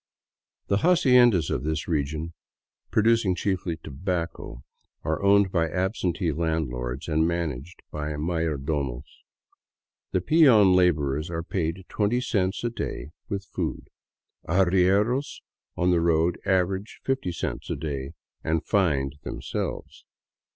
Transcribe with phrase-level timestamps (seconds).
[0.65, 2.33] The haciendas of this region,
[2.89, 4.63] producing chiefly tobacco,
[5.03, 9.05] are owned by absentee landlords and managed by mayordomos.
[10.11, 13.89] The peon labor ers are paid twenty cents a day with food.
[14.49, 15.39] Arrieros
[15.77, 18.13] on the road aver age fifty cents a day
[18.43, 20.03] and" find" themselves.